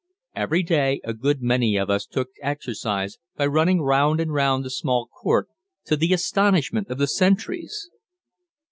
[0.35, 4.71] Every day a good many of us took exercise by running round and round the
[4.71, 5.47] small court,
[5.85, 7.87] to the astonishment of the sentries.